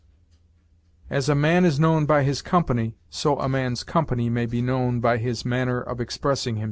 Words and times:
As 1.11 1.29
a 1.29 1.35
man 1.35 1.63
is 1.63 1.79
known 1.79 2.07
by 2.07 2.23
his 2.23 2.41
company, 2.41 2.95
so 3.11 3.37
a 3.37 3.47
man's 3.47 3.83
company 3.83 4.31
may 4.31 4.47
be 4.47 4.59
known 4.59 4.99
by 4.99 5.19
his 5.19 5.45
manner 5.45 5.79
of 5.79 6.01
expressing 6.01 6.55
himself. 6.55 6.59